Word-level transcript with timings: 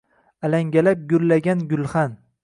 Аlangalab 0.47 1.03
gurlagan 1.11 1.61
gulxan 1.75 2.17